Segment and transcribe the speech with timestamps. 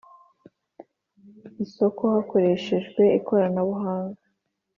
[1.65, 4.19] isoko hakoreshejwe ikoranabuhanga